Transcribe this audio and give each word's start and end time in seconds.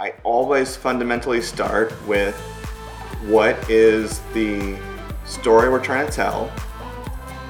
I 0.00 0.14
always 0.24 0.76
fundamentally 0.76 1.42
start 1.42 1.92
with 2.06 2.34
what 3.26 3.68
is 3.68 4.20
the 4.32 4.78
story 5.26 5.68
we're 5.68 5.84
trying 5.84 6.06
to 6.06 6.10
tell, 6.12 6.48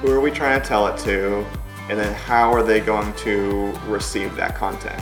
who 0.01 0.11
are 0.11 0.19
we 0.19 0.31
trying 0.31 0.61
to 0.61 0.67
tell 0.67 0.85
it 0.87 0.99
to, 1.05 1.45
and 1.89 1.97
then 1.97 2.13
how 2.13 2.51
are 2.51 2.61
they 2.61 2.81
going 2.81 3.13
to 3.13 3.71
receive 3.87 4.35
that 4.35 4.55
content. 4.55 5.01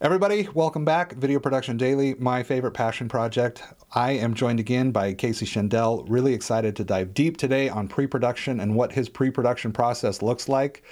Everybody, 0.00 0.48
welcome 0.54 0.84
back. 0.84 1.12
Video 1.12 1.38
Production 1.38 1.76
Daily, 1.76 2.14
my 2.14 2.42
favorite 2.42 2.72
passion 2.72 3.08
project. 3.08 3.62
I 3.92 4.10
am 4.12 4.34
joined 4.34 4.58
again 4.58 4.90
by 4.90 5.14
Casey 5.14 5.46
Schendel. 5.46 6.04
Really 6.08 6.34
excited 6.34 6.74
to 6.74 6.84
dive 6.84 7.14
deep 7.14 7.36
today 7.36 7.68
on 7.68 7.86
pre 7.86 8.08
production 8.08 8.58
and 8.58 8.74
what 8.74 8.90
his 8.90 9.08
pre 9.08 9.30
production 9.30 9.70
process 9.70 10.20
looks 10.20 10.48
like. 10.48 10.82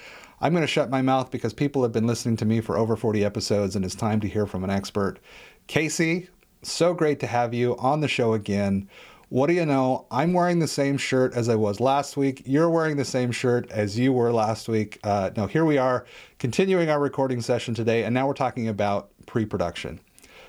I'm 0.41 0.53
going 0.53 0.61
to 0.61 0.67
shut 0.67 0.89
my 0.89 1.01
mouth 1.01 1.31
because 1.31 1.53
people 1.53 1.83
have 1.83 1.91
been 1.91 2.07
listening 2.07 2.37
to 2.37 2.45
me 2.45 2.61
for 2.61 2.77
over 2.77 2.95
40 2.95 3.25
episodes 3.25 3.75
and 3.75 3.83
it's 3.83 3.95
time 3.95 4.19
to 4.21 4.27
hear 4.27 4.45
from 4.45 4.63
an 4.63 4.69
expert. 4.69 5.19
Casey, 5.67 6.29
so 6.61 6.93
great 6.93 7.19
to 7.19 7.27
have 7.27 7.53
you 7.53 7.75
on 7.77 7.99
the 7.99 8.07
show 8.07 8.33
again. 8.33 8.89
What 9.29 9.47
do 9.47 9.53
you 9.53 9.65
know? 9.65 10.07
I'm 10.09 10.33
wearing 10.33 10.59
the 10.59 10.67
same 10.67 10.97
shirt 10.97 11.35
as 11.35 11.49
I 11.49 11.55
was 11.55 11.79
last 11.79 12.17
week. 12.17 12.41
You're 12.45 12.69
wearing 12.69 12.97
the 12.97 13.05
same 13.05 13.31
shirt 13.31 13.69
as 13.69 13.99
you 13.99 14.11
were 14.11 14.31
last 14.31 14.67
week. 14.67 14.99
Uh, 15.03 15.29
no, 15.37 15.45
here 15.45 15.65
we 15.65 15.77
are 15.77 16.05
continuing 16.39 16.89
our 16.89 16.99
recording 16.99 17.41
session 17.41 17.75
today, 17.75 18.05
and 18.05 18.13
now 18.13 18.25
we're 18.27 18.33
talking 18.33 18.67
about 18.67 19.11
pre 19.27 19.45
production. 19.45 19.99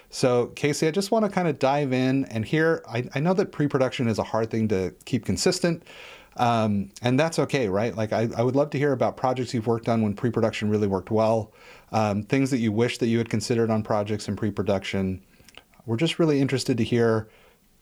So, 0.09 0.47
Casey, 0.56 0.88
I 0.88 0.92
just 0.92 1.11
want 1.11 1.27
to 1.27 1.30
kind 1.30 1.47
of 1.47 1.59
dive 1.59 1.92
in 1.92 2.25
and 2.27 2.45
here. 2.45 2.83
I, 2.88 3.06
I 3.14 3.20
know 3.20 3.34
that 3.34 3.52
pre 3.52 3.69
production 3.69 4.09
is 4.09 4.19
a 4.19 4.25
hard 4.25 4.50
thing 4.50 4.66
to 4.69 4.95
keep 5.05 5.27
consistent, 5.27 5.83
um, 6.40 6.90
and 7.02 7.18
that's 7.18 7.38
okay, 7.38 7.68
right? 7.68 7.94
Like, 7.94 8.12
I, 8.12 8.28
I, 8.36 8.42
would 8.42 8.56
love 8.56 8.70
to 8.70 8.78
hear 8.78 8.92
about 8.92 9.16
projects 9.16 9.54
you've 9.54 9.66
worked 9.66 9.88
on 9.88 10.02
when 10.02 10.14
pre 10.14 10.30
production 10.30 10.70
really 10.70 10.88
worked 10.88 11.10
well, 11.10 11.52
um, 11.92 12.22
things 12.22 12.50
that 12.50 12.58
you 12.58 12.72
wish 12.72 12.98
that 12.98 13.08
you 13.08 13.18
had 13.18 13.28
considered 13.28 13.70
on 13.70 13.82
projects 13.82 14.27
in 14.27 14.36
pre 14.36 14.50
production. 14.50 15.22
We're 15.86 15.97
just 15.97 16.19
really 16.19 16.41
interested 16.41 16.77
to 16.78 16.84
hear 16.84 17.28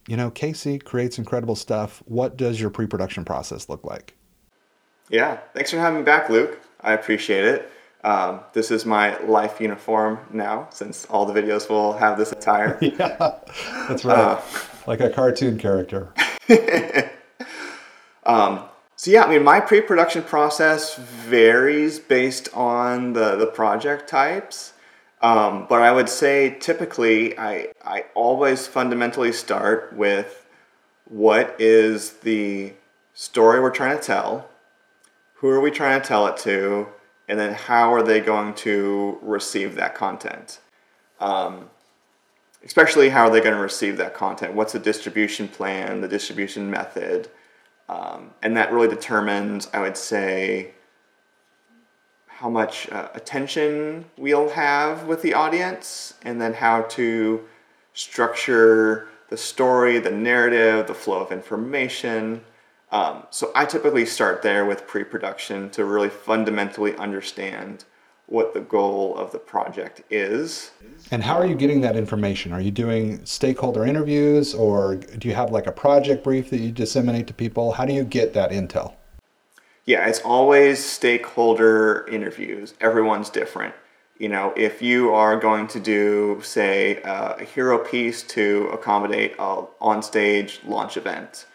you 0.09 0.17
know, 0.17 0.31
Casey 0.31 0.79
creates 0.79 1.19
incredible 1.19 1.55
stuff. 1.55 2.03
What 2.07 2.37
does 2.37 2.61
your 2.61 2.71
pre 2.71 2.87
production 2.87 3.25
process 3.25 3.69
look 3.69 3.85
like? 3.85 4.15
Yeah, 5.11 5.39
thanks 5.55 5.71
for 5.71 5.79
having 5.79 6.01
me 6.01 6.05
back, 6.05 6.31
Luke. 6.31 6.59
I 6.81 6.95
appreciate 6.95 7.45
it. 7.45 7.71
Um, 8.05 8.41
this 8.55 8.71
is 8.71 8.87
my 8.87 9.19
life 9.19 9.61
uniform 9.61 10.19
now, 10.33 10.69
since 10.71 11.05
all 11.07 11.27
the 11.27 11.39
videos 11.39 11.69
will 11.69 11.93
have 11.93 12.17
this 12.17 12.33
attire. 12.33 12.79
yeah, 12.83 13.39
that's 13.87 14.05
right. 14.05 14.19
Uh, 14.19 14.41
like 14.87 15.01
a 15.01 15.11
cartoon 15.11 15.59
character. 15.59 16.13
um, 18.29 18.65
so 18.95 19.11
yeah, 19.11 19.25
I 19.25 19.31
mean, 19.31 19.43
my 19.43 19.61
pre-production 19.61 20.23
process 20.23 20.97
varies 20.97 21.99
based 21.99 22.49
on 22.55 23.13
the 23.15 23.37
the 23.37 23.47
project 23.47 24.09
types. 24.09 24.75
Um, 25.21 25.67
but 25.69 25.83
I 25.83 25.91
would 25.91 26.09
say 26.09 26.57
typically 26.61 27.37
I, 27.37 27.73
I 27.85 28.05
always 28.15 28.69
fundamentally 28.69 29.33
start 29.33 29.93
with 29.93 30.47
what 31.07 31.57
is 31.59 32.13
the 32.19 32.75
story 33.15 33.61
we're 33.61 33.71
trying 33.71 33.99
to 33.99 34.03
tell, 34.03 34.49
who 35.35 35.49
are 35.49 35.61
we 35.61 35.73
trying 35.73 36.01
to 36.01 36.07
tell 36.07 36.27
it 36.29 36.37
to, 36.39 36.87
and 37.29 37.39
then 37.39 37.55
how 37.55 37.93
are 37.93 38.03
they 38.03 38.21
going 38.21 38.55
to 38.55 39.19
receive 39.23 39.75
that 39.75 39.95
content. 39.95 40.61
Um, 41.19 41.71
especially 42.65 43.09
how 43.09 43.27
are 43.27 43.31
they 43.31 43.41
going 43.41 43.57
to 43.57 43.61
receive 43.61 43.97
that 43.97 44.15
content? 44.15 44.55
What's 44.55 44.73
the 44.73 44.79
distribution 44.79 45.49
plan, 45.49 46.01
the 46.01 46.09
distribution 46.09 46.71
method? 46.71 47.29
Um, 47.89 48.31
and 48.43 48.57
that 48.57 48.73
really 48.73 48.89
determines, 48.89 49.69
I 49.73 49.81
would 49.81 49.97
say, 49.97 50.73
how 52.27 52.49
much 52.49 52.89
uh, 52.91 53.09
attention 53.15 54.05
we'll 54.17 54.51
have 54.51 55.05
with 55.05 55.23
the 55.23 55.35
audience, 55.35 56.15
and 56.23 56.41
then 56.41 56.55
how 56.55 56.83
to 56.83 57.45
structure 57.95 59.09
the 59.29 59.37
story, 59.37 59.99
the 59.99 60.11
narrative, 60.11 60.87
the 60.87 60.95
flow 60.95 61.21
of 61.21 61.33
information. 61.33 62.43
Um, 62.93 63.25
so 63.31 63.51
I 63.55 63.65
typically 63.65 64.07
start 64.07 64.43
there 64.43 64.65
with 64.65 64.87
pre 64.87 65.05
production 65.05 65.71
to 65.71 65.85
really 65.85 66.09
fundamentally 66.09 66.97
understand 66.97 67.85
what 68.29 68.55
the 68.55 68.61
goal 68.61 69.17
of 69.17 69.33
the 69.33 69.39
project 69.39 70.03
is. 70.11 70.71
And 71.11 71.23
how 71.23 71.37
are 71.37 71.47
you 71.47 71.55
getting 71.55 71.81
that 71.81 71.97
information? 71.97 72.53
Are 72.53 72.61
you 72.61 72.71
doing 72.71 73.25
stakeholder 73.25 73.85
interviews 73.85 74.55
or 74.55 74.97
do 74.97 75.29
you 75.29 75.35
have 75.35 75.51
like 75.51 75.67
a 75.67 75.73
project 75.73 76.23
brief 76.23 76.51
that 76.51 76.59
you 76.59 76.71
disseminate 76.71 77.27
to 77.29 77.35
people? 77.35 77.73
How 77.73 77.85
do 77.85 77.93
you 77.93 78.05
get 78.05 78.35
that 78.35 78.51
intel? 78.51 78.95
yeah, 79.89 80.07
it's 80.07 80.21
always 80.21 80.85
stakeholder 80.85 82.07
interviews. 82.09 82.75
Everyone's 82.79 83.31
different. 83.31 83.75
You 84.19 84.29
know, 84.29 84.53
if 84.55 84.83
you 84.83 85.15
are 85.15 85.41
going 85.41 85.67
to 85.69 85.81
do, 85.81 86.43
say, 86.45 87.01
uh, 87.05 87.37
a 87.39 87.45
hero 87.45 87.79
piece 87.79 88.23
to 88.25 88.69
accommodate 88.71 89.35
a 89.39 89.65
on-stage 89.81 90.61
launch 90.67 90.99
event, 90.99 91.47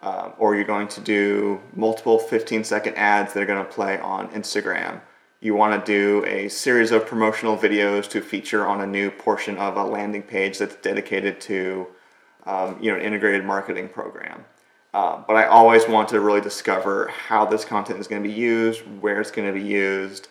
um, 0.00 0.32
or 0.38 0.54
you're 0.54 0.62
going 0.62 0.86
to 0.88 1.00
do 1.00 1.60
multiple 1.74 2.20
15-second 2.20 2.94
ads 2.94 3.32
that 3.32 3.42
are 3.42 3.46
going 3.46 3.64
to 3.64 3.72
play 3.72 3.98
on 3.98 4.28
Instagram, 4.28 5.00
you 5.42 5.54
want 5.54 5.84
to 5.84 5.92
do 5.92 6.24
a 6.26 6.48
series 6.48 6.90
of 6.90 7.04
promotional 7.04 7.58
videos 7.58 8.08
to 8.08 8.22
feature 8.22 8.66
on 8.66 8.80
a 8.80 8.86
new 8.86 9.10
portion 9.10 9.58
of 9.58 9.76
a 9.76 9.84
landing 9.84 10.22
page 10.22 10.56
that's 10.56 10.76
dedicated 10.76 11.40
to, 11.42 11.86
um, 12.46 12.78
you 12.80 12.90
know, 12.90 12.96
an 12.96 13.04
integrated 13.04 13.44
marketing 13.44 13.88
program 13.88 14.44
uh, 14.94 15.22
but 15.26 15.36
I 15.36 15.46
always 15.46 15.88
want 15.88 16.08
to 16.10 16.20
really 16.20 16.40
discover 16.40 17.08
how 17.08 17.46
this 17.46 17.64
content 17.64 17.98
is 17.98 18.06
going 18.06 18.22
to 18.22 18.28
be 18.28 18.34
used, 18.34 18.80
where 19.00 19.20
it's 19.20 19.30
going 19.30 19.48
to 19.52 19.58
be 19.58 19.66
used, 19.66 20.28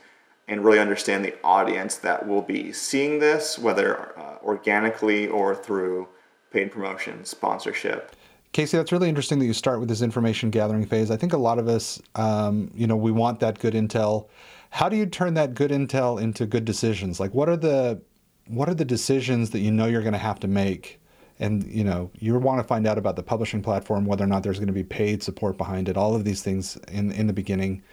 and 0.48 0.64
really 0.64 0.80
understand 0.80 1.26
the 1.26 1.34
audience 1.44 1.96
that 1.98 2.28
will 2.28 2.44
be 2.44 2.72
seeing 2.72 3.20
this, 3.20 3.58
whether 3.58 4.18
uh, 4.20 4.38
organically 4.44 5.28
or 5.28 5.56
through 5.56 6.08
paid 6.52 6.72
promotion, 6.72 7.26
sponsorship. 7.26 8.16
Casey, 8.52 8.78
that's 8.78 8.92
really 8.92 9.10
interesting 9.10 9.40
that 9.40 9.46
you 9.46 9.54
start 9.54 9.80
with 9.80 9.88
this 9.88 10.02
information 10.02 10.52
gathering 10.52 10.86
phase. 10.86 11.10
I 11.10 11.18
think 11.18 11.34
a 11.34 11.38
lot 11.38 11.58
of 11.58 11.68
us, 11.68 12.02
um, 12.16 12.70
you 12.76 12.86
know, 12.86 12.98
we 12.98 13.12
want 13.12 13.40
that 13.40 13.60
good 13.60 13.74
intel. 13.74 14.28
How 14.72 14.90
do 14.90 14.96
you 14.96 15.06
turn 15.06 15.36
that 15.36 15.54
good 15.54 15.70
intel 15.70 16.20
into 16.20 16.46
good 16.46 16.66
decisions? 16.66 17.20
Like, 17.20 17.34
what 17.34 17.50
are 17.50 17.58
the 17.58 18.02
what 18.48 18.68
are 18.68 18.74
the 18.74 18.86
decisions 18.86 19.52
that 19.52 19.60
you 19.60 19.72
know 19.72 19.86
you're 19.86 20.02
going 20.02 20.14
to 20.14 20.20
have 20.20 20.40
to 20.40 20.48
make? 20.48 21.00
And 21.40 21.64
you 21.64 21.84
know 21.84 22.10
you 22.18 22.38
want 22.40 22.60
to 22.60 22.64
find 22.64 22.88
out 22.88 22.98
about 22.98 23.16
the 23.16 23.24
publishing 23.24 23.62
platform 23.62 24.06
whether 24.06 24.24
or 24.24 24.28
not 24.28 24.44
there's 24.44 24.60
going 24.60 24.68
to 24.68 24.74
be 24.74 24.84
paid 24.84 25.24
support 25.24 25.58
behind 25.58 25.90
it 25.90 25.98
all 25.98 26.16
of 26.16 26.24
these 26.24 26.42
things 26.42 26.78
in 26.88 27.12
in 27.12 27.28
the 27.28 27.34
beginning. 27.34 27.84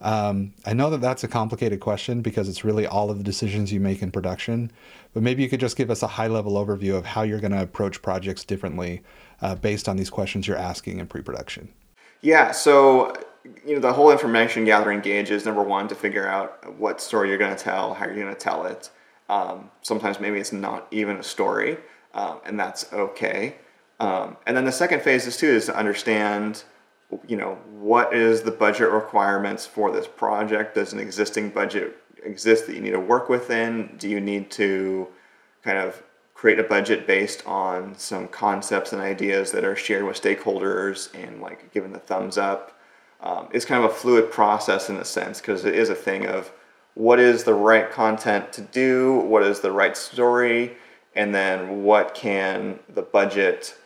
Um, 0.00 0.52
i 0.66 0.74
know 0.74 0.90
that 0.90 1.00
that's 1.00 1.22
a 1.22 1.28
complicated 1.28 1.78
question 1.78 2.20
because 2.20 2.48
it's 2.48 2.64
really 2.64 2.84
all 2.84 3.10
of 3.10 3.16
the 3.16 3.24
decisions 3.24 3.72
you 3.72 3.78
make 3.78 4.02
in 4.02 4.10
production 4.10 4.72
but 5.14 5.22
maybe 5.22 5.42
you 5.42 5.48
could 5.48 5.60
just 5.60 5.76
give 5.76 5.88
us 5.88 6.02
a 6.02 6.08
high 6.08 6.26
level 6.26 6.54
overview 6.54 6.96
of 6.96 7.06
how 7.06 7.22
you're 7.22 7.40
going 7.40 7.52
to 7.52 7.62
approach 7.62 8.02
projects 8.02 8.44
differently 8.44 9.02
uh, 9.40 9.54
based 9.54 9.88
on 9.88 9.96
these 9.96 10.10
questions 10.10 10.48
you're 10.48 10.58
asking 10.58 10.98
in 10.98 11.06
pre-production. 11.06 11.72
Yeah 12.22 12.50
so 12.50 13.14
you 13.66 13.74
know 13.74 13.80
the 13.80 13.92
whole 13.92 14.10
information 14.10 14.64
gathering 14.64 15.00
gauge 15.00 15.30
is 15.30 15.44
number 15.44 15.62
one 15.62 15.86
to 15.88 15.94
figure 15.94 16.26
out 16.26 16.74
what 16.78 17.00
story 17.00 17.28
you're 17.28 17.38
going 17.38 17.54
to 17.54 17.62
tell 17.62 17.94
how 17.94 18.06
you're 18.06 18.14
going 18.14 18.28
to 18.28 18.34
tell 18.34 18.64
it 18.64 18.90
um, 19.28 19.70
sometimes 19.82 20.20
maybe 20.20 20.38
it's 20.38 20.52
not 20.52 20.86
even 20.90 21.16
a 21.16 21.22
story 21.22 21.78
um, 22.14 22.38
and 22.46 22.58
that's 22.58 22.90
okay. 22.92 23.56
Um, 24.00 24.36
and 24.46 24.56
then 24.56 24.64
the 24.64 24.72
second 24.72 25.02
phase 25.02 25.26
is 25.26 25.36
too 25.36 25.48
is 25.48 25.66
to 25.66 25.76
understand, 25.76 26.64
you 27.26 27.36
know, 27.36 27.58
what 27.72 28.14
is 28.14 28.42
the 28.42 28.50
budget 28.50 28.90
requirements 28.90 29.66
for 29.66 29.90
this 29.90 30.06
project? 30.06 30.76
Does 30.76 30.92
an 30.92 31.00
existing 31.00 31.50
budget 31.50 31.96
exist 32.24 32.66
that 32.66 32.74
you 32.74 32.80
need 32.80 32.92
to 32.92 33.00
work 33.00 33.28
within? 33.28 33.96
Do 33.98 34.08
you 34.08 34.20
need 34.20 34.50
to 34.52 35.08
kind 35.62 35.78
of 35.78 36.02
create 36.34 36.58
a 36.58 36.64
budget 36.64 37.06
based 37.06 37.46
on 37.46 37.96
some 37.96 38.28
concepts 38.28 38.92
and 38.92 39.02
ideas 39.02 39.52
that 39.52 39.64
are 39.64 39.76
shared 39.76 40.04
with 40.04 40.20
stakeholders 40.20 41.12
and 41.14 41.40
like 41.40 41.72
given 41.72 41.92
the 41.92 41.98
thumbs 41.98 42.38
up? 42.38 42.78
Um, 43.24 43.48
it's 43.52 43.64
kind 43.64 43.82
of 43.82 43.90
a 43.90 43.94
fluid 43.94 44.30
process 44.30 44.90
in 44.90 44.96
a 44.96 45.04
sense 45.04 45.40
because 45.40 45.64
it 45.64 45.74
is 45.74 45.88
a 45.88 45.94
thing 45.94 46.26
of 46.26 46.52
what 46.92 47.18
is 47.18 47.42
the 47.44 47.54
right 47.54 47.90
content 47.90 48.52
to 48.52 48.60
do, 48.60 49.14
what 49.16 49.42
is 49.42 49.60
the 49.60 49.72
right 49.72 49.96
story, 49.96 50.76
and 51.16 51.34
then 51.34 51.82
what 51.82 52.14
can 52.14 52.78
the 52.88 53.02
budget 53.02 53.76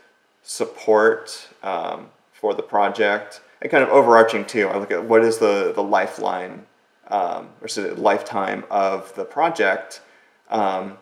support 0.42 1.48
um, 1.62 2.10
for 2.32 2.52
the 2.52 2.62
project. 2.62 3.40
And 3.62 3.70
kind 3.70 3.82
of 3.82 3.90
overarching 3.90 4.44
too 4.44 4.68
i 4.68 4.78
look 4.78 4.92
at 4.92 5.04
what 5.04 5.24
is 5.24 5.38
the, 5.38 5.72
the 5.74 5.82
lifeline 5.82 6.64
um, 7.08 7.48
or 7.60 7.66
so 7.66 7.92
lifetime 7.96 8.64
of 8.70 9.12
the 9.16 9.24
project 9.24 10.00
um, 10.48 10.96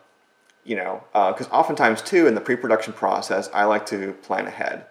you 0.65 0.75
know 0.75 1.05
because 1.13 1.49
uh, 1.49 1.51
oftentimes 1.51 2.01
too 2.01 2.27
in 2.27 2.35
the 2.35 2.41
pre-production 2.41 2.95
process 2.95 3.51
i 3.53 3.65
like 3.65 3.85
to 3.85 4.15
plan 4.23 4.47
ahead 4.47 4.87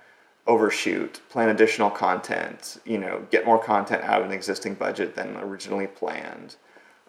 overshoot 0.48 1.20
plan 1.30 1.50
additional 1.50 1.90
content 1.90 2.78
you 2.86 2.98
know 2.98 3.26
get 3.32 3.46
more 3.46 3.62
content 3.62 4.04
out 4.04 4.22
of 4.22 4.28
an 4.28 4.34
existing 4.34 4.76
budget 4.76 5.16
than 5.16 5.36
originally 5.38 5.88
planned 5.88 6.56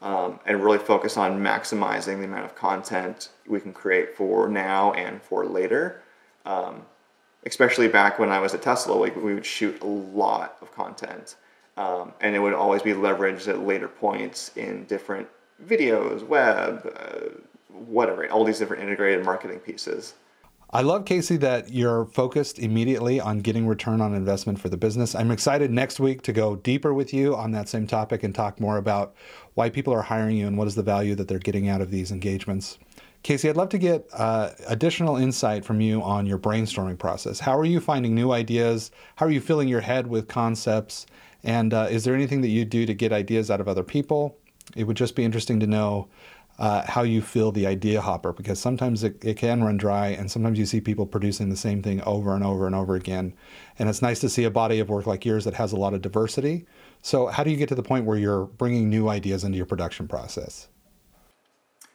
um, 0.02 0.38
and 0.46 0.62
really 0.62 0.78
focus 0.78 1.16
on 1.16 1.40
maximizing 1.40 2.18
the 2.18 2.24
amount 2.24 2.44
of 2.44 2.54
content 2.54 3.30
we 3.46 3.60
can 3.60 3.72
create 3.72 4.16
for 4.16 4.48
now 4.48 4.92
and 4.92 5.22
for 5.22 5.46
later. 5.46 6.02
Um, 6.44 6.82
especially 7.44 7.88
back 7.88 8.18
when 8.18 8.30
I 8.30 8.38
was 8.38 8.54
at 8.54 8.62
Tesla, 8.62 8.94
like 8.94 9.16
we 9.16 9.34
would 9.34 9.46
shoot 9.46 9.80
a 9.80 9.86
lot 9.86 10.56
of 10.60 10.72
content, 10.72 11.36
um, 11.76 12.12
and 12.20 12.34
it 12.34 12.40
would 12.40 12.54
always 12.54 12.82
be 12.82 12.92
leveraged 12.92 13.48
at 13.48 13.60
later 13.60 13.88
points 13.88 14.50
in 14.56 14.84
different 14.84 15.28
videos, 15.64 16.26
web, 16.26 16.92
uh, 16.96 17.30
whatever, 17.72 18.28
all 18.30 18.44
these 18.44 18.58
different 18.58 18.82
integrated 18.82 19.24
marketing 19.24 19.60
pieces. 19.60 20.14
I 20.76 20.82
love, 20.82 21.06
Casey, 21.06 21.38
that 21.38 21.72
you're 21.72 22.04
focused 22.04 22.58
immediately 22.58 23.18
on 23.18 23.38
getting 23.38 23.66
return 23.66 24.02
on 24.02 24.12
investment 24.12 24.60
for 24.60 24.68
the 24.68 24.76
business. 24.76 25.14
I'm 25.14 25.30
excited 25.30 25.70
next 25.70 25.98
week 25.98 26.20
to 26.24 26.34
go 26.34 26.56
deeper 26.56 26.92
with 26.92 27.14
you 27.14 27.34
on 27.34 27.52
that 27.52 27.70
same 27.70 27.86
topic 27.86 28.22
and 28.22 28.34
talk 28.34 28.60
more 28.60 28.76
about 28.76 29.14
why 29.54 29.70
people 29.70 29.94
are 29.94 30.02
hiring 30.02 30.36
you 30.36 30.46
and 30.46 30.58
what 30.58 30.68
is 30.68 30.74
the 30.74 30.82
value 30.82 31.14
that 31.14 31.28
they're 31.28 31.38
getting 31.38 31.66
out 31.70 31.80
of 31.80 31.90
these 31.90 32.12
engagements. 32.12 32.78
Casey, 33.22 33.48
I'd 33.48 33.56
love 33.56 33.70
to 33.70 33.78
get 33.78 34.06
uh, 34.12 34.50
additional 34.66 35.16
insight 35.16 35.64
from 35.64 35.80
you 35.80 36.02
on 36.02 36.26
your 36.26 36.36
brainstorming 36.36 36.98
process. 36.98 37.40
How 37.40 37.56
are 37.56 37.64
you 37.64 37.80
finding 37.80 38.14
new 38.14 38.32
ideas? 38.32 38.90
How 39.14 39.24
are 39.24 39.32
you 39.32 39.40
filling 39.40 39.68
your 39.68 39.80
head 39.80 40.08
with 40.08 40.28
concepts? 40.28 41.06
And 41.42 41.72
uh, 41.72 41.86
is 41.88 42.04
there 42.04 42.14
anything 42.14 42.42
that 42.42 42.48
you 42.48 42.66
do 42.66 42.84
to 42.84 42.92
get 42.92 43.14
ideas 43.14 43.50
out 43.50 43.62
of 43.62 43.68
other 43.68 43.82
people? 43.82 44.36
It 44.74 44.84
would 44.84 44.98
just 44.98 45.16
be 45.16 45.24
interesting 45.24 45.58
to 45.60 45.66
know 45.66 46.08
uh, 46.58 46.82
how 46.86 47.02
you 47.02 47.20
fill 47.20 47.52
the 47.52 47.66
idea 47.66 48.00
hopper 48.00 48.32
because 48.32 48.58
sometimes 48.58 49.04
it, 49.04 49.22
it 49.24 49.36
can 49.36 49.62
run 49.62 49.76
dry 49.76 50.08
and 50.08 50.30
sometimes 50.30 50.58
you 50.58 50.66
see 50.66 50.80
people 50.80 51.06
producing 51.06 51.50
the 51.50 51.56
same 51.56 51.82
thing 51.82 52.00
over 52.02 52.34
and 52.34 52.42
over 52.42 52.66
and 52.66 52.74
over 52.74 52.94
again. 52.94 53.34
And 53.78 53.88
it's 53.88 54.00
nice 54.00 54.20
to 54.20 54.28
see 54.28 54.44
a 54.44 54.50
body 54.50 54.78
of 54.80 54.88
work 54.88 55.06
like 55.06 55.24
yours 55.24 55.44
that 55.44 55.54
has 55.54 55.72
a 55.72 55.76
lot 55.76 55.92
of 55.92 56.02
diversity. 56.02 56.66
So, 57.02 57.26
how 57.26 57.44
do 57.44 57.50
you 57.50 57.56
get 57.56 57.68
to 57.68 57.74
the 57.74 57.82
point 57.82 58.06
where 58.06 58.16
you're 58.16 58.46
bringing 58.46 58.88
new 58.88 59.08
ideas 59.08 59.44
into 59.44 59.56
your 59.56 59.66
production 59.66 60.08
process? 60.08 60.68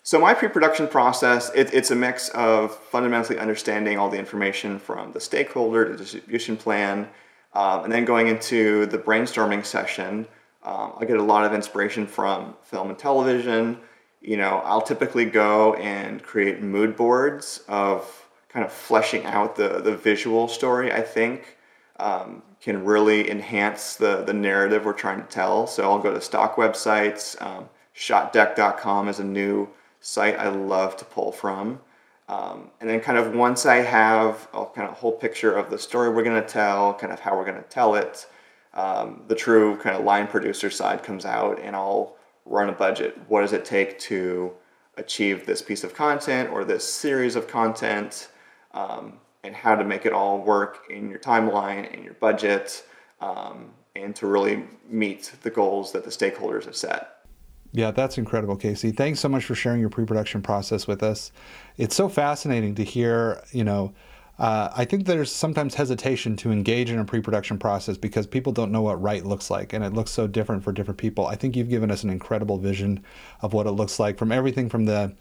So 0.04 0.20
my 0.20 0.34
pre-production 0.34 0.88
process, 0.88 1.52
it, 1.54 1.74
it's 1.74 1.92
a 1.92 1.96
mix 1.96 2.30
of 2.30 2.76
fundamentally 2.76 3.38
understanding 3.38 4.00
all 4.00 4.10
the 4.10 4.18
information 4.18 4.80
from 4.80 5.12
the 5.12 5.20
stakeholder, 5.20 5.90
the 5.90 5.98
distribution 5.98 6.58
plan, 6.58 7.08
um, 7.54 7.84
and 7.84 7.94
then 7.94 8.04
going 8.06 8.28
into 8.28 8.88
the 8.88 8.98
brainstorming 8.98 9.64
session. 9.64 10.28
Um, 10.64 10.94
I 11.00 11.06
get 11.06 11.18
a 11.18 11.24
lot 11.24 11.46
of 11.46 11.54
inspiration 11.54 12.08
from 12.08 12.56
film 12.64 12.90
and 12.90 12.98
television, 12.98 13.80
you 14.22 14.38
know, 14.38 14.62
I'll 14.64 14.82
typically 14.82 15.26
go 15.26 15.74
and 15.76 16.22
create 16.22 16.62
mood 16.62 16.96
boards 16.96 17.64
of 17.68 18.30
kind 18.50 18.66
of 18.66 18.72
fleshing 18.72 19.26
out 19.26 19.56
the, 19.56 19.82
the 19.82 19.96
visual 19.96 20.48
story, 20.48 20.92
I 20.92 21.02
think, 21.02 21.58
um, 22.00 22.44
can 22.62 22.86
really 22.86 23.30
enhance 23.32 23.96
the, 23.96 24.24
the 24.24 24.34
narrative 24.34 24.86
we're 24.86 24.94
trying 24.94 25.22
to 25.22 25.28
tell. 25.28 25.66
So 25.66 25.90
I'll 25.90 26.00
go 26.00 26.14
to 26.14 26.22
stock 26.22 26.56
websites. 26.56 27.42
Um, 27.42 27.70
shotdeck.com 27.96 29.08
is 29.08 29.20
a 29.20 29.24
new 29.24 29.70
site 30.00 30.38
I 30.38 30.50
love 30.50 30.98
to 30.98 31.06
pull 31.06 31.32
from. 31.32 31.80
Um, 32.28 32.70
and 32.80 32.90
then, 32.90 33.02
kind 33.02 33.18
of 33.18 33.36
once 33.36 33.66
I 33.66 33.78
have 33.78 34.48
a 34.54 34.66
kind 34.66 34.88
of 34.88 34.96
whole 34.96 35.12
picture 35.12 35.54
of 35.54 35.70
the 35.70 35.78
story 35.78 36.10
we're 36.10 36.24
going 36.24 36.42
to 36.42 36.48
tell, 36.48 36.94
kind 36.94 37.12
of 37.12 37.20
how 37.20 37.36
we're 37.36 37.46
going 37.46 37.62
to 37.62 37.70
tell 37.70 37.96
it, 37.96 38.26
um, 38.74 39.24
the 39.28 39.36
true 39.36 39.76
kind 39.78 39.98
of 39.98 40.06
line 40.06 40.28
producer 40.28 40.70
side 40.70 41.04
comes 41.04 41.26
out, 41.26 41.60
and 41.60 41.76
I'll 41.76 42.16
run 42.46 42.70
a 42.70 42.74
budget. 42.74 43.18
What 43.28 43.42
does 43.42 43.54
it 43.54 43.66
take 43.66 44.00
to 44.00 44.54
achieve 44.98 45.46
this 45.46 45.62
piece 45.62 45.84
of 45.84 45.94
content 45.94 46.50
or 46.50 46.64
this 46.64 46.88
series 46.88 47.36
of 47.36 47.48
content? 47.48 48.30
Um, 48.74 49.20
and 49.44 49.56
how 49.56 49.76
to 49.76 49.84
make 49.84 50.06
it 50.06 50.14
all 50.14 50.40
work 50.40 50.84
in 50.90 51.10
your 51.10 51.20
timeline 51.20 51.92
and 51.94 52.04
your 52.04 52.14
budget 52.16 52.84
um, 53.20 53.72
and 53.96 54.16
to 54.16 54.28
really 54.28 54.64
meet 54.88 55.32
the 55.42 55.50
goals 55.50 55.92
that 55.92 56.04
the 56.04 56.10
stakeholders 56.10 56.66
have 56.66 56.76
set. 56.76 57.26
Yeah, 57.74 57.92
that's 57.92 58.18
incredible, 58.18 58.58
Casey. 58.58 58.92
Thanks 58.92 59.20
so 59.20 59.30
much 59.30 59.46
for 59.46 59.56
sharing 59.56 59.80
your 59.80 59.90
pre-production 59.90 60.42
process 60.42 60.88
with 60.88 61.02
us. 61.02 61.32
It's 61.78 61.96
so 61.96 62.10
fascinating 62.10 62.76
to 62.76 62.84
hear, 62.84 63.42
you 63.52 63.64
know, 63.64 63.94
uh, 64.40 64.70
I 64.76 64.86
think 64.86 65.06
there's 65.06 65.32
sometimes 65.32 65.76
hesitation 65.76 66.36
to 66.38 66.52
engage 66.52 66.90
in 66.90 67.00
a 67.00 67.06
pre-production 67.06 67.60
process 67.60 67.98
because 67.98 68.26
people 68.26 68.52
don't 68.52 68.72
know 68.72 68.82
what 68.82 69.02
right 69.02 69.26
looks 69.26 69.50
like, 69.50 69.74
and 69.74 69.84
it 69.84 69.94
looks 69.94 70.12
so 70.12 70.28
different 70.28 70.64
for 70.64 70.72
different 70.72 70.98
people. 70.98 71.28
I 71.28 71.36
think 71.36 71.56
you've 71.56 71.70
given 71.70 71.92
us 71.92 72.04
an 72.04 72.10
incredible 72.10 72.58
vision 72.58 73.04
of 73.42 73.54
what 73.54 73.68
it 73.68 73.72
looks 73.72 74.00
like 74.00 74.18
from 74.18 74.32
everything 74.32 74.70
from 74.70 74.86
the 74.86 75.14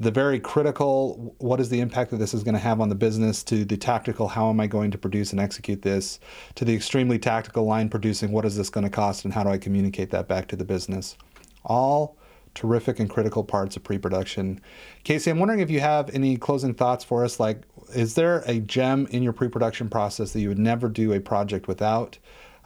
the 0.00 0.10
very 0.10 0.40
critical 0.40 1.34
what 1.38 1.60
is 1.60 1.68
the 1.68 1.78
impact 1.78 2.10
that 2.10 2.16
this 2.16 2.32
is 2.32 2.42
going 2.42 2.54
to 2.54 2.58
have 2.58 2.80
on 2.80 2.88
the 2.88 2.94
business 2.94 3.44
to 3.44 3.66
the 3.66 3.76
tactical 3.76 4.26
how 4.26 4.48
am 4.48 4.58
i 4.58 4.66
going 4.66 4.90
to 4.90 4.98
produce 4.98 5.30
and 5.30 5.38
execute 5.38 5.82
this 5.82 6.18
to 6.54 6.64
the 6.64 6.74
extremely 6.74 7.18
tactical 7.18 7.64
line 7.64 7.88
producing 7.88 8.32
what 8.32 8.46
is 8.46 8.56
this 8.56 8.70
going 8.70 8.84
to 8.84 8.90
cost 8.90 9.24
and 9.24 9.34
how 9.34 9.44
do 9.44 9.50
i 9.50 9.58
communicate 9.58 10.10
that 10.10 10.26
back 10.26 10.48
to 10.48 10.56
the 10.56 10.64
business 10.64 11.16
all 11.64 12.16
terrific 12.54 12.98
and 12.98 13.10
critical 13.10 13.44
parts 13.44 13.76
of 13.76 13.84
pre-production 13.84 14.58
casey 15.04 15.30
i'm 15.30 15.38
wondering 15.38 15.60
if 15.60 15.70
you 15.70 15.80
have 15.80 16.08
any 16.14 16.36
closing 16.36 16.72
thoughts 16.72 17.04
for 17.04 17.22
us 17.22 17.38
like 17.38 17.62
is 17.94 18.14
there 18.14 18.42
a 18.46 18.60
gem 18.60 19.06
in 19.10 19.22
your 19.22 19.32
pre-production 19.32 19.88
process 19.88 20.32
that 20.32 20.40
you 20.40 20.48
would 20.48 20.58
never 20.58 20.88
do 20.88 21.12
a 21.12 21.20
project 21.20 21.68
without? 21.68 22.18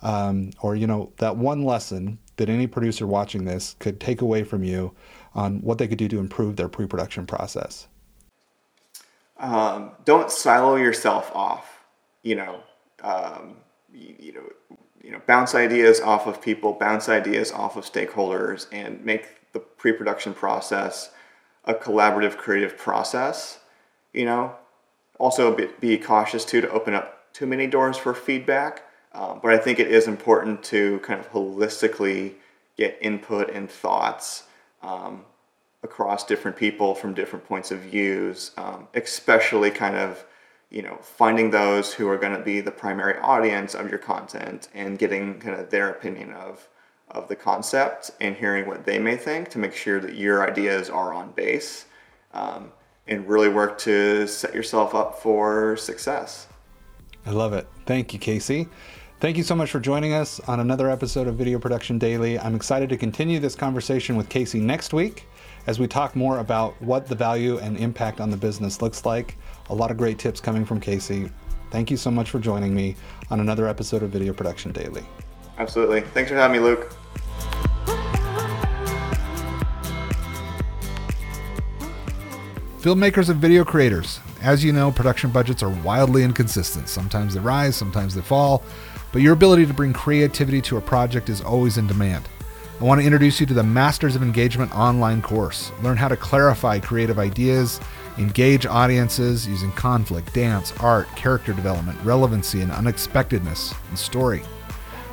Um, 0.02 0.50
or 0.60 0.76
you 0.76 0.86
know 0.86 1.12
that 1.18 1.36
one 1.36 1.64
lesson 1.64 2.18
that 2.36 2.48
any 2.48 2.66
producer 2.66 3.06
watching 3.06 3.44
this 3.44 3.76
could 3.78 4.00
take 4.00 4.20
away 4.20 4.42
from 4.44 4.64
you 4.64 4.94
on 5.34 5.60
what 5.62 5.78
they 5.78 5.88
could 5.88 5.98
do 5.98 6.08
to 6.08 6.18
improve 6.18 6.56
their 6.56 6.68
pre-production 6.68 7.26
process? 7.26 7.86
Um, 9.38 9.92
don't 10.04 10.30
silo 10.30 10.76
yourself 10.76 11.30
off 11.34 11.74
you 12.24 12.34
know 12.34 12.60
um, 13.02 13.56
you, 13.92 14.16
you, 14.18 14.32
know 14.32 14.42
you 15.00 15.12
know 15.12 15.20
bounce 15.26 15.54
ideas 15.54 16.00
off 16.00 16.26
of 16.26 16.42
people 16.42 16.72
bounce 16.72 17.08
ideas 17.08 17.52
off 17.52 17.76
of 17.76 17.84
stakeholders 17.84 18.66
and 18.72 19.04
make 19.04 19.52
the 19.52 19.60
pre-production 19.60 20.34
process 20.34 21.10
a 21.66 21.74
collaborative 21.74 22.36
creative 22.36 22.76
process 22.76 23.60
you 24.12 24.24
know 24.24 24.56
also 25.18 25.56
be, 25.80 25.98
cautious 25.98 26.44
too 26.44 26.60
to 26.60 26.70
open 26.70 26.94
up 26.94 27.32
too 27.32 27.46
many 27.46 27.66
doors 27.66 27.96
for 27.96 28.14
feedback. 28.14 28.82
Um, 29.12 29.40
but 29.42 29.52
I 29.52 29.58
think 29.58 29.78
it 29.78 29.88
is 29.88 30.08
important 30.08 30.62
to 30.64 30.98
kind 31.00 31.20
of 31.20 31.30
holistically 31.30 32.34
get 32.76 32.98
input 33.00 33.50
and 33.50 33.70
thoughts 33.70 34.44
um, 34.82 35.24
across 35.82 36.24
different 36.24 36.56
people 36.56 36.94
from 36.94 37.14
different 37.14 37.46
points 37.46 37.70
of 37.70 37.80
views, 37.80 38.50
um, 38.56 38.88
especially 38.94 39.70
kind 39.70 39.96
of 39.96 40.24
you 40.70 40.82
know 40.82 40.98
finding 41.00 41.50
those 41.50 41.94
who 41.94 42.08
are 42.08 42.18
going 42.18 42.36
to 42.36 42.42
be 42.42 42.60
the 42.60 42.70
primary 42.70 43.16
audience 43.20 43.74
of 43.74 43.88
your 43.88 43.98
content 43.98 44.68
and 44.74 44.98
getting 44.98 45.38
kind 45.38 45.54
of 45.58 45.70
their 45.70 45.90
opinion 45.90 46.32
of 46.32 46.68
of 47.10 47.28
the 47.28 47.36
concept 47.36 48.10
and 48.20 48.34
hearing 48.34 48.66
what 48.66 48.84
they 48.84 48.98
may 48.98 49.16
think 49.16 49.48
to 49.50 49.58
make 49.58 49.74
sure 49.74 50.00
that 50.00 50.14
your 50.14 50.48
ideas 50.48 50.90
are 50.90 51.12
on 51.12 51.30
base. 51.32 51.86
Um, 52.32 52.72
and 53.06 53.28
really 53.28 53.48
work 53.48 53.78
to 53.78 54.26
set 54.26 54.54
yourself 54.54 54.94
up 54.94 55.20
for 55.20 55.76
success. 55.76 56.46
I 57.26 57.30
love 57.30 57.52
it. 57.52 57.66
Thank 57.86 58.12
you, 58.12 58.18
Casey. 58.18 58.68
Thank 59.20 59.36
you 59.36 59.42
so 59.42 59.54
much 59.54 59.70
for 59.70 59.80
joining 59.80 60.12
us 60.12 60.40
on 60.40 60.60
another 60.60 60.90
episode 60.90 61.26
of 61.26 61.36
Video 61.36 61.58
Production 61.58 61.98
Daily. 61.98 62.38
I'm 62.38 62.54
excited 62.54 62.88
to 62.90 62.96
continue 62.96 63.38
this 63.38 63.54
conversation 63.54 64.16
with 64.16 64.28
Casey 64.28 64.60
next 64.60 64.92
week 64.92 65.26
as 65.66 65.78
we 65.78 65.86
talk 65.86 66.14
more 66.14 66.40
about 66.40 66.80
what 66.82 67.06
the 67.06 67.14
value 67.14 67.58
and 67.58 67.78
impact 67.78 68.20
on 68.20 68.28
the 68.28 68.36
business 68.36 68.82
looks 68.82 69.06
like. 69.06 69.38
A 69.70 69.74
lot 69.74 69.90
of 69.90 69.96
great 69.96 70.18
tips 70.18 70.40
coming 70.40 70.64
from 70.64 70.78
Casey. 70.78 71.30
Thank 71.70 71.90
you 71.90 71.96
so 71.96 72.10
much 72.10 72.30
for 72.30 72.38
joining 72.38 72.74
me 72.74 72.96
on 73.30 73.40
another 73.40 73.66
episode 73.66 74.02
of 74.02 74.10
Video 74.10 74.34
Production 74.34 74.72
Daily. 74.72 75.04
Absolutely. 75.56 76.02
Thanks 76.02 76.30
for 76.30 76.36
having 76.36 76.60
me, 76.60 76.68
Luke. 76.68 76.94
Filmmakers 82.84 83.30
and 83.30 83.40
video 83.40 83.64
creators. 83.64 84.20
As 84.42 84.62
you 84.62 84.70
know, 84.70 84.92
production 84.92 85.30
budgets 85.30 85.62
are 85.62 85.70
wildly 85.70 86.22
inconsistent. 86.22 86.86
Sometimes 86.86 87.32
they 87.32 87.40
rise, 87.40 87.74
sometimes 87.74 88.14
they 88.14 88.20
fall, 88.20 88.62
but 89.10 89.22
your 89.22 89.32
ability 89.32 89.64
to 89.64 89.72
bring 89.72 89.94
creativity 89.94 90.60
to 90.60 90.76
a 90.76 90.82
project 90.82 91.30
is 91.30 91.40
always 91.40 91.78
in 91.78 91.86
demand. 91.86 92.28
I 92.78 92.84
want 92.84 93.00
to 93.00 93.06
introduce 93.06 93.40
you 93.40 93.46
to 93.46 93.54
the 93.54 93.62
Masters 93.62 94.16
of 94.16 94.22
Engagement 94.22 94.76
online 94.76 95.22
course. 95.22 95.72
Learn 95.82 95.96
how 95.96 96.08
to 96.08 96.16
clarify 96.18 96.78
creative 96.78 97.18
ideas, 97.18 97.80
engage 98.18 98.66
audiences 98.66 99.46
using 99.46 99.72
conflict, 99.72 100.34
dance, 100.34 100.74
art, 100.78 101.08
character 101.16 101.54
development, 101.54 101.98
relevancy, 102.04 102.60
and 102.60 102.70
unexpectedness 102.70 103.72
and 103.88 103.98
story. 103.98 104.42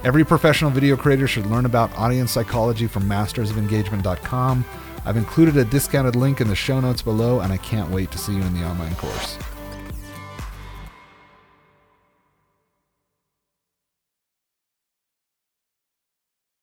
Every 0.04 0.26
professional 0.26 0.72
video 0.72 0.98
creator 0.98 1.26
should 1.26 1.46
learn 1.46 1.66
about 1.66 1.98
audience 1.98 2.32
psychology 2.32 2.88
from 2.88 3.04
mastersofengagement.com 3.04 4.66
I've 5.06 5.18
included 5.18 5.58
a 5.58 5.66
discounted 5.66 6.16
link 6.16 6.42
in 6.42 6.48
the 6.48 6.56
show 6.56 6.80
notes 6.80 7.02
below, 7.02 7.40
and 7.40 7.52
I 7.52 7.58
can't 7.58 7.90
wait 7.90 8.12
to 8.12 8.18
see 8.18 8.34
you 8.36 8.42
in 8.42 8.54
the 8.54 8.64
online 8.64 8.96
course. 8.96 9.38